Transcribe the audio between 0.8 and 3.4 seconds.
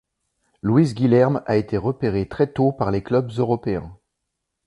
Guilherme a été repéré très tôt par les clubs